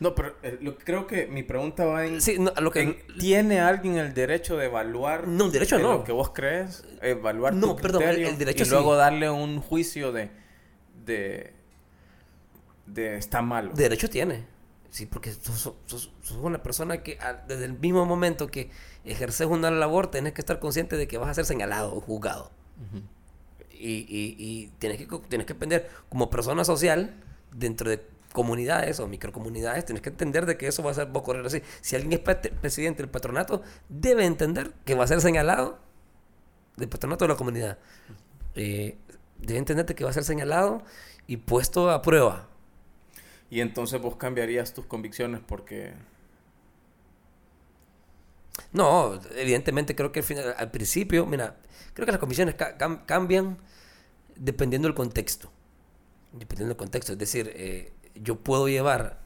No, 0.00 0.14
pero 0.14 0.34
eh, 0.42 0.58
lo 0.60 0.76
creo 0.76 1.06
que 1.06 1.28
mi 1.28 1.44
pregunta 1.44 1.84
va 1.86 2.04
en, 2.04 2.20
Sí, 2.20 2.36
no, 2.38 2.52
lo 2.60 2.70
que. 2.72 2.80
en, 2.80 2.98
¿tiene 3.18 3.60
alguien 3.60 3.96
el 3.96 4.12
derecho 4.12 4.56
de 4.56 4.66
evaluar 4.66 5.28
No, 5.28 5.48
derecho 5.50 5.76
de 5.76 5.82
no. 5.84 5.92
lo 5.94 6.04
que 6.04 6.10
vos 6.12 6.30
crees? 6.34 6.84
Evaluar 7.00 7.54
No, 7.54 7.76
tu 7.76 7.82
perdón, 7.82 8.02
el- 8.02 8.08
criterio 8.08 8.30
el 8.30 8.38
derecho 8.38 8.64
y 8.64 8.68
luego 8.68 8.96
darle 8.96 9.30
un 9.30 9.60
juicio 9.60 10.10
de 10.12 10.30
de 11.06 11.52
de 12.86 13.16
está 13.16 13.40
malo. 13.40 13.70
Derecho 13.72 14.10
tiene. 14.10 14.44
Sí, 14.94 15.06
porque 15.06 15.32
sos, 15.32 15.72
sos- 15.86 16.10
una 16.40 16.62
persona 16.62 17.02
que 17.02 17.18
a- 17.20 17.32
desde 17.32 17.64
el 17.64 17.76
mismo 17.76 18.06
momento 18.06 18.46
que 18.46 18.70
ejerces 19.04 19.48
una 19.48 19.68
labor 19.72 20.06
tenés 20.08 20.34
que 20.34 20.40
estar 20.40 20.60
consciente 20.60 20.96
de 20.96 21.08
que 21.08 21.18
vas 21.18 21.28
a 21.30 21.34
ser 21.34 21.46
señalado 21.46 21.92
o 21.96 22.00
juzgado. 22.00 22.52
y, 23.72 24.06
y- 24.08 24.36
y 24.38 24.68
tienes, 24.78 24.98
que, 24.98 25.06
tienes 25.28 25.46
que 25.48 25.52
aprender 25.54 25.90
como 26.08 26.30
persona 26.30 26.64
social 26.64 27.12
dentro 27.52 27.90
de 27.90 28.06
comunidades 28.32 29.00
o 29.00 29.08
microcomunidades, 29.08 29.84
tienes 29.84 30.00
que 30.00 30.10
entender 30.10 30.46
de 30.46 30.56
que 30.56 30.68
eso 30.68 30.82
va 30.84 30.92
a, 30.92 30.94
ser, 30.94 31.08
va 31.08 31.14
a 31.14 31.18
ocurrir 31.18 31.44
así. 31.44 31.60
Si 31.80 31.96
alguien 31.96 32.12
es 32.12 32.20
presidente 32.20 33.02
del 33.02 33.10
patronato, 33.10 33.62
debe 33.88 34.26
entender 34.26 34.72
que 34.84 34.94
va 34.94 35.02
a 35.04 35.06
ser 35.08 35.20
señalado 35.20 35.78
del 36.76 36.88
patronato 36.88 37.24
de 37.24 37.28
la 37.30 37.36
comunidad. 37.36 37.78
Eh, 38.54 38.96
debe 39.40 39.58
entender 39.58 39.86
de 39.86 39.94
que 39.96 40.04
va 40.04 40.10
a 40.10 40.14
ser 40.14 40.24
señalado 40.24 40.82
y 41.26 41.38
puesto 41.38 41.90
a 41.90 42.00
prueba. 42.00 42.48
Y 43.50 43.60
entonces 43.60 44.00
vos 44.02 44.16
cambiarías 44.16 44.74
tus 44.74 44.86
convicciones 44.86 45.40
porque 45.46 45.94
No, 48.72 49.20
evidentemente 49.36 49.94
creo 49.96 50.12
que 50.12 50.22
al, 50.58 50.70
principio, 50.70 51.26
mira, 51.26 51.56
creo 51.92 52.06
que 52.06 52.12
las 52.12 52.20
cam- 52.56 53.04
cambian 53.06 53.58
dependiendo 54.36 54.88
del 54.88 54.94
contexto. 54.96 55.50
Dependiendo 56.32 56.70
del 56.74 56.78
contexto. 56.78 57.12
Es 57.12 57.18
decir, 57.18 57.52
eh, 57.54 57.92
yo 58.14 58.36
puedo 58.40 58.68
llevar 58.68 59.20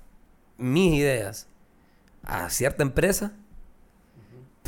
mis 0.59 0.95
ideas 0.95 1.49
a 2.25 2.51
cierta 2.51 2.83
empresa, 2.85 3.33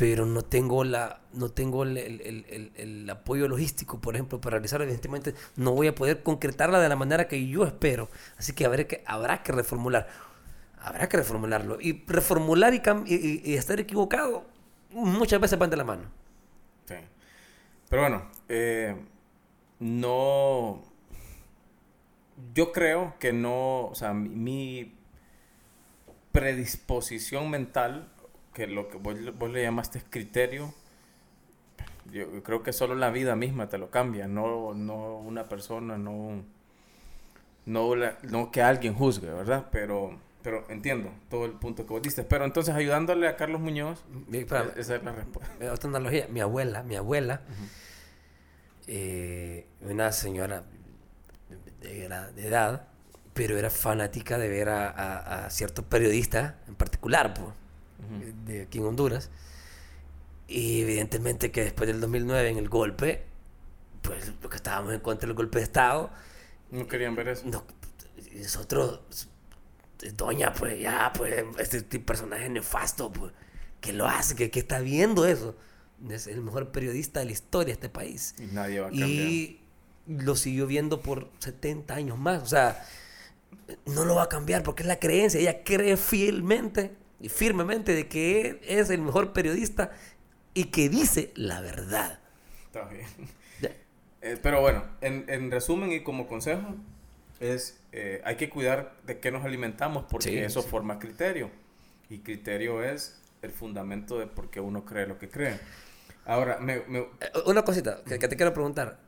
pero 0.01 0.25
no 0.25 0.41
tengo 0.41 0.83
la 0.83 1.19
no 1.33 1.49
tengo 1.49 1.83
el, 1.83 1.95
el- 1.95 2.21
el- 2.49 2.71
el- 2.75 3.07
apoyo 3.11 3.47
logístico, 3.47 4.01
por 4.01 4.15
ejemplo, 4.15 4.41
para 4.41 4.55
realizarlo. 4.55 4.83
Evidentemente, 4.83 5.35
no 5.57 5.73
voy 5.73 5.85
a 5.85 5.93
poder 5.93 6.23
concretarla 6.23 6.79
de 6.79 6.89
la 6.89 6.95
manera 6.95 7.27
que 7.27 7.47
yo 7.47 7.65
espero. 7.65 8.09
Así 8.35 8.53
que 8.53 8.65
habrá 8.65 8.85
que, 8.87 9.03
habrá 9.05 9.43
que 9.43 9.51
reformular. 9.51 10.07
Habrá 10.79 11.07
que 11.07 11.17
reformularlo. 11.17 11.79
Y 11.79 12.03
reformular 12.07 12.73
y, 12.73 12.81
y- 13.05 13.41
y- 13.45 13.53
estar 13.53 13.79
equivocado 13.79 14.43
muchas 14.89 15.39
veces 15.39 15.59
van 15.59 15.69
de 15.69 15.77
la 15.77 15.83
mano. 15.83 16.05
Sí. 16.87 16.95
Pero 17.87 18.01
bueno, 18.01 18.23
eh, 18.49 18.95
no. 19.77 20.81
Yo 22.55 22.71
creo 22.71 23.13
que 23.19 23.33
no. 23.33 23.85
O 23.85 23.93
sea, 23.93 24.15
mi 24.15 24.95
predisposición 26.31 27.51
mental, 27.51 28.10
que 28.53 28.67
lo 28.67 28.89
que 28.89 28.97
vos, 28.97 29.15
vos 29.37 29.49
le 29.51 29.63
llamaste 29.63 30.01
criterio, 30.09 30.73
yo 32.11 32.43
creo 32.43 32.63
que 32.63 32.73
solo 32.73 32.95
la 32.95 33.09
vida 33.09 33.35
misma 33.35 33.69
te 33.69 33.77
lo 33.77 33.89
cambia, 33.89 34.27
no, 34.27 34.73
no 34.73 35.17
una 35.17 35.47
persona, 35.47 35.97
no, 35.97 36.43
no, 37.65 37.95
la- 37.95 38.17
no 38.23 38.51
que 38.51 38.61
alguien 38.61 38.93
juzgue, 38.93 39.29
¿verdad? 39.29 39.67
Pero, 39.71 40.17
pero 40.41 40.65
entiendo 40.69 41.09
todo 41.29 41.45
el 41.45 41.53
punto 41.53 41.85
que 41.85 41.93
vos 41.93 42.01
diste. 42.01 42.23
Pero 42.23 42.43
entonces, 42.43 42.73
ayudándole 42.75 43.27
a 43.27 43.37
Carlos 43.37 43.61
Muñoz, 43.61 44.03
Mi- 44.27 44.39
espérame. 44.39 44.71
esa 44.75 44.95
es 44.95 45.03
la 45.03 45.11
respuesta. 45.13 45.53
Eh, 45.61 45.69
Otra 45.69 45.89
analogía, 45.89 46.27
mi 46.29 46.41
abuela, 46.41 46.83
mi 46.83 46.95
abuela, 46.95 47.41
eh, 48.87 49.65
una 49.81 50.11
señora 50.11 50.63
de, 51.79 52.09
de 52.35 52.47
edad, 52.47 52.87
pero 53.33 53.57
era 53.57 53.69
fanática 53.69 54.37
de 54.37 54.49
ver 54.49 54.69
a, 54.69 54.89
a, 54.89 55.45
a 55.45 55.49
ciertos 55.49 55.85
periodistas 55.85 56.55
en 56.67 56.75
particular, 56.75 57.33
pues, 57.33 57.47
de 58.45 58.63
aquí 58.63 58.79
en 58.79 58.85
Honduras. 58.85 59.29
Y 60.47 60.81
evidentemente 60.81 61.51
que 61.51 61.63
después 61.63 61.87
del 61.87 62.01
2009, 62.01 62.49
en 62.49 62.57
el 62.57 62.67
golpe, 62.69 63.23
pues 64.01 64.33
lo 64.41 64.49
que 64.49 64.57
estábamos 64.57 64.93
en 64.93 64.99
contra 64.99 65.27
del 65.27 65.35
golpe 65.35 65.59
de 65.59 65.63
Estado, 65.63 66.09
No 66.71 66.87
querían 66.87 67.15
ver 67.15 67.29
eso. 67.29 67.43
no, 67.45 67.63
nosotros, 68.33 68.99
doña, 70.15 70.53
pues 70.53 70.79
ya, 70.79 71.11
pues, 71.15 71.45
este 71.57 71.99
personaje 71.99 72.49
nefasto, 72.49 73.11
pues, 73.11 73.31
que 73.79 73.93
lo 73.93 74.07
hace, 74.07 74.35
que, 74.35 74.51
que 74.51 74.59
está 74.59 74.79
viendo 74.79 75.25
eso. 75.25 75.55
Es 76.09 76.27
el 76.27 76.41
mejor 76.41 76.71
periodista 76.71 77.19
de 77.19 77.27
la 77.27 77.31
historia 77.31 77.67
de 77.67 77.73
este 77.73 77.89
país. 77.89 78.35
Y 78.39 78.47
nadie 78.47 78.79
va 78.79 78.87
a 78.87 78.89
cambiar. 78.89 79.09
Y 79.09 79.61
lo 80.07 80.35
siguió 80.35 80.65
viendo 80.67 81.01
por 81.01 81.29
70 81.39 81.93
años 81.93 82.17
más. 82.17 82.41
O 82.41 82.47
sea, 82.47 82.83
no 83.85 84.05
lo 84.05 84.15
va 84.15 84.23
a 84.23 84.29
cambiar 84.29 84.63
porque 84.63 84.83
es 84.83 84.87
la 84.87 84.99
creencia. 84.99 85.39
Ella 85.39 85.63
cree 85.63 85.97
fielmente 85.97 86.95
firmemente 87.29 87.93
de 87.93 88.07
que 88.07 88.59
es 88.67 88.89
el 88.89 89.01
mejor 89.01 89.33
periodista 89.33 89.91
y 90.53 90.65
que 90.65 90.89
dice 90.89 91.31
la 91.35 91.61
verdad. 91.61 92.19
Está 92.65 92.85
bien. 92.85 93.05
Eh, 94.23 94.37
pero 94.41 94.61
bueno, 94.61 94.83
en, 95.01 95.25
en 95.29 95.49
resumen 95.49 95.91
y 95.91 96.01
como 96.03 96.27
consejo, 96.27 96.75
es 97.39 97.79
eh, 97.91 98.21
hay 98.23 98.35
que 98.35 98.49
cuidar 98.49 98.95
de 99.05 99.19
qué 99.19 99.31
nos 99.31 99.43
alimentamos 99.43 100.05
porque 100.09 100.29
Sí, 100.29 100.37
eso 100.37 100.61
sí. 100.61 100.69
forma 100.69 100.99
criterio. 100.99 101.49
Y 102.09 102.19
criterio 102.19 102.83
es 102.83 103.19
el 103.41 103.51
fundamento 103.51 104.19
de 104.19 104.27
por 104.27 104.49
qué 104.51 104.59
uno 104.59 104.85
cree 104.85 105.07
lo 105.07 105.17
que 105.17 105.29
cree. 105.29 105.59
Ahora, 106.25 106.59
me, 106.59 106.81
me- 106.87 106.99
Eh, 106.99 107.07
Una 107.47 107.63
cosita 107.63 108.03
que, 108.05 108.19
que 108.19 108.27
te 108.27 108.35
quiero 108.35 108.53
preguntar. 108.53 108.99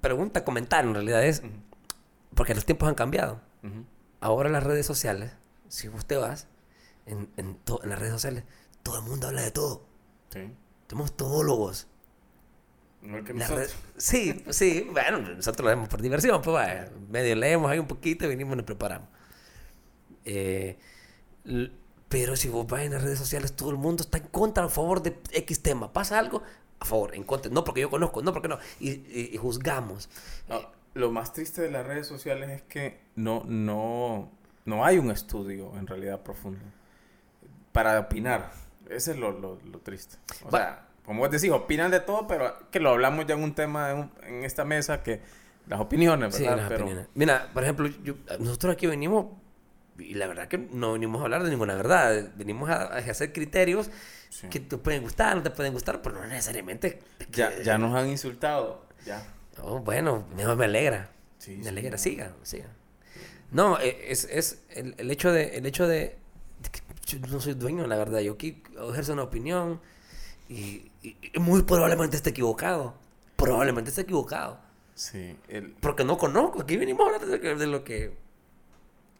Pregunta, 0.00 0.44
comentario 0.44 0.90
en 0.90 0.94
realidad 0.94 1.24
es, 1.24 1.42
porque 2.34 2.54
los 2.54 2.64
tiempos 2.66 2.88
han 2.88 2.94
cambiado. 2.94 3.40
Ahora 4.20 4.48
las 4.50 4.62
redes 4.64 4.84
sociales, 4.86 5.32
si 5.68 5.88
usted 5.88 6.20
vas 6.20 6.48
en, 7.06 7.28
en, 7.36 7.58
en 7.82 7.88
las 7.90 7.98
redes 7.98 8.12
sociales, 8.14 8.44
todo 8.82 8.98
el 8.98 9.04
mundo 9.04 9.26
habla 9.28 9.42
de 9.42 9.50
todo. 9.50 9.84
Sí. 10.32 10.52
Somos 10.88 11.16
todólogos. 11.16 11.88
Igual 13.02 13.24
que 13.24 13.34
nosotros. 13.34 13.58
redes- 13.68 13.76
sí, 13.96 14.44
sí, 14.50 14.88
bueno, 14.90 15.18
nosotros 15.18 15.64
lo 15.64 15.68
hacemos 15.70 15.88
por 15.88 16.02
diversión, 16.02 16.42
pues 16.42 16.54
vaya, 16.54 16.90
medio 17.08 17.36
leemos 17.36 17.70
ahí 17.70 17.78
un 17.78 17.86
poquito 17.86 18.26
venimos 18.28 18.54
y 18.54 18.56
nos 18.56 18.66
preparamos. 18.66 19.08
Eh, 20.24 20.76
pero 22.08 22.36
si 22.36 22.48
vos 22.48 22.66
vas 22.66 22.82
en 22.82 22.92
las 22.92 23.02
redes 23.02 23.18
sociales, 23.18 23.52
todo 23.54 23.70
el 23.70 23.76
mundo 23.76 24.02
está 24.02 24.18
en 24.18 24.26
contra, 24.28 24.64
a 24.64 24.68
favor 24.68 25.02
de 25.02 25.16
X 25.32 25.62
tema. 25.62 25.92
Pasa 25.92 26.18
algo, 26.18 26.42
a 26.80 26.84
favor, 26.84 27.14
en 27.14 27.24
contra. 27.24 27.50
No 27.50 27.64
porque 27.64 27.80
yo 27.80 27.90
conozco, 27.90 28.22
no 28.22 28.32
porque 28.32 28.48
no. 28.48 28.58
Y, 28.80 28.90
y- 28.90 29.30
y 29.32 29.36
juzgamos. 29.36 30.08
No, 30.48 30.60
lo 30.94 31.10
más 31.10 31.32
triste 31.32 31.62
de 31.62 31.70
las 31.70 31.86
redes 31.86 32.06
sociales 32.06 32.50
es 32.50 32.62
que 32.62 33.00
no, 33.16 33.42
no, 33.46 34.30
no 34.66 34.84
hay 34.84 34.98
un 34.98 35.10
estudio 35.10 35.72
en 35.78 35.86
realidad 35.86 36.20
profundo 36.20 36.60
para 37.72 37.98
opinar. 37.98 38.50
Ese 38.88 39.12
es 39.12 39.16
lo, 39.18 39.32
lo, 39.32 39.58
lo 39.64 39.78
triste. 39.80 40.16
O 40.44 40.50
Va- 40.50 40.58
sea, 40.58 40.86
como 41.04 41.20
vos 41.20 41.30
decís, 41.30 41.50
opinan 41.50 41.90
de 41.90 42.00
todo, 42.00 42.26
pero 42.26 42.70
que 42.70 42.80
lo 42.80 42.90
hablamos 42.90 43.26
ya 43.26 43.34
en 43.34 43.42
un 43.42 43.54
tema 43.54 43.90
en, 43.90 43.98
un- 43.98 44.12
en 44.22 44.44
esta 44.44 44.64
mesa 44.64 45.02
que 45.02 45.20
las 45.66 45.80
opiniones, 45.80 46.34
Sí, 46.34 46.42
¿verdad? 46.42 46.56
las 46.58 46.68
pero, 46.68 46.84
opiniones. 46.84 47.08
Mira, 47.14 47.50
por 47.52 47.62
ejemplo, 47.64 47.88
yo- 48.04 48.14
nosotros 48.38 48.74
aquí 48.74 48.86
venimos, 48.86 49.26
y 49.98 50.14
la 50.14 50.26
verdad 50.26 50.48
que 50.48 50.58
no 50.58 50.92
venimos 50.92 51.20
a 51.20 51.24
hablar 51.24 51.42
de 51.42 51.50
ninguna 51.50 51.74
verdad, 51.74 52.30
venimos 52.36 52.68
a, 52.70 52.82
a 52.84 52.98
hacer 52.98 53.32
criterios 53.32 53.90
Sí. 54.28 54.48
que 54.48 54.60
te 54.60 54.76
pueden 54.76 55.02
gustar, 55.02 55.36
no 55.36 55.42
te 55.42 55.50
pueden 55.50 55.72
gustar, 55.72 56.02
pero 56.02 56.16
no 56.16 56.26
necesariamente. 56.26 57.00
ya, 57.30 57.50
que- 57.56 57.64
ya 57.64 57.78
nos 57.78 57.94
han 57.94 58.08
insultado. 58.08 58.84
Ya. 59.04 59.22
Oh, 59.62 59.78
bueno, 59.80 60.26
me, 60.36 60.44
me 60.56 60.64
alegra. 60.64 61.10
Sí, 61.38 61.56
me 61.62 61.68
alegra, 61.68 61.96
siga, 61.98 62.32
siga. 62.42 62.66
No, 63.52 63.78
eh, 63.80 64.06
es, 64.08 64.24
es 64.24 64.62
el, 64.70 64.94
el 64.98 65.10
hecho 65.10 65.32
de, 65.32 65.56
el 65.56 65.66
hecho 65.66 65.86
de, 65.86 65.98
de 66.62 66.70
que 66.70 66.80
yo 67.06 67.18
no 67.28 67.40
soy 67.40 67.54
dueño, 67.54 67.86
la 67.86 67.96
verdad. 67.96 68.20
Yo 68.20 68.32
aquí 68.32 68.62
ejerzo 68.90 69.12
una 69.12 69.22
opinión 69.24 69.80
y, 70.48 70.90
y- 71.02 71.16
y 71.34 71.38
muy 71.38 71.62
probablemente 71.62 72.16
esté 72.16 72.30
equivocado. 72.30 72.94
Probablemente 73.36 73.90
esté 73.90 74.02
equivocado. 74.02 74.58
Sí, 74.94 75.36
el, 75.48 75.72
Porque 75.72 76.04
no 76.04 76.16
conozco. 76.18 76.62
Aquí 76.62 76.76
venimos 76.76 77.02
a 77.06 77.14
hablar 77.16 77.40
de, 77.58 77.66
lo 77.66 77.84
que... 77.84 78.16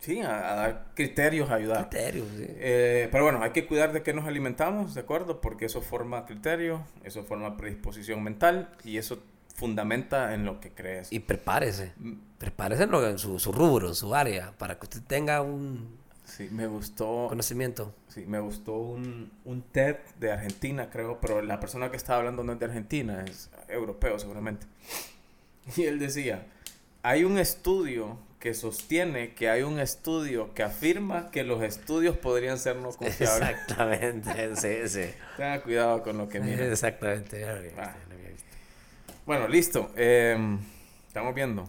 sí 0.00 0.20
a, 0.20 0.52
a 0.52 0.54
dar 0.56 0.86
criterios, 0.94 1.50
a 1.50 1.54
ayudar. 1.56 1.88
Criterios, 1.90 2.26
sí. 2.36 2.46
Eh, 2.48 3.08
pero 3.12 3.24
bueno, 3.24 3.42
hay 3.42 3.50
que 3.50 3.66
cuidar 3.66 3.92
de 3.92 4.02
qué 4.02 4.12
nos 4.14 4.24
alimentamos, 4.26 4.94
¿de 4.94 5.02
acuerdo? 5.02 5.40
Porque 5.40 5.66
eso 5.66 5.82
forma 5.82 6.24
criterio, 6.26 6.82
eso 7.04 7.24
forma 7.24 7.56
predisposición 7.56 8.22
mental 8.22 8.70
y 8.84 8.96
eso 8.98 9.22
fundamenta 9.56 10.34
en 10.34 10.44
lo 10.44 10.60
que 10.60 10.70
crees. 10.70 11.12
Y 11.12 11.20
prepárese. 11.20 11.92
Mm, 11.96 12.12
Prepárese 12.38 12.82
en, 12.84 12.90
lo- 12.90 13.08
en 13.08 13.18
su, 13.18 13.38
su 13.38 13.50
rubro, 13.52 13.94
su 13.94 14.14
área, 14.14 14.52
para 14.58 14.78
que 14.78 14.84
usted 14.84 15.00
tenga 15.02 15.40
un 15.42 15.98
Sí, 16.24 16.48
me 16.50 16.66
gustó, 16.66 17.26
conocimiento. 17.28 17.94
sí, 18.08 18.24
me 18.26 18.40
gustó 18.40 18.72
un, 18.74 19.30
un 19.44 19.62
TED 19.62 19.96
de 20.18 20.32
Argentina, 20.32 20.90
creo, 20.90 21.18
pero 21.20 21.40
la 21.40 21.60
persona 21.60 21.90
que 21.90 21.96
estaba 21.96 22.18
hablando 22.18 22.42
no 22.44 22.52
es 22.52 22.58
de 22.58 22.64
Argentina, 22.66 23.24
es 23.24 23.48
europeo 23.68 24.18
seguramente. 24.18 24.66
Y 25.76 25.84
él 25.84 25.98
decía, 25.98 26.46
hay 27.02 27.24
un 27.24 27.38
estudio 27.38 28.18
que 28.40 28.54
sostiene 28.54 29.34
que 29.34 29.48
hay 29.48 29.62
un 29.62 29.78
estudio 29.80 30.52
que 30.52 30.62
afirma 30.64 31.30
que 31.30 31.42
los 31.44 31.62
estudios 31.62 32.16
podrían 32.18 32.58
ser 32.58 32.76
no 32.76 32.90
confiables. 32.90 33.50
Exactamente, 33.50 34.56
sí, 34.56 34.88
sí. 34.88 35.10
Tenga 35.36 35.62
cuidado 35.62 36.02
con 36.02 36.18
lo 36.18 36.28
que 36.28 36.40
miran. 36.40 36.70
Exactamente. 36.70 37.44
Ah. 37.44 37.54
ya 37.54 37.96
lo 38.08 38.14
había 38.14 38.28
visto. 38.30 38.46
Bueno, 39.26 39.48
listo. 39.48 39.90
em, 39.96 40.56
estamos 41.08 41.34
viendo. 41.34 41.68